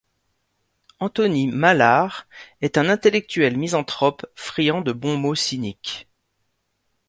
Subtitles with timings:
[0.99, 2.25] Anthony Mallare
[2.61, 6.07] est un intellectuel misanthrope, friand de bons mots cyniques.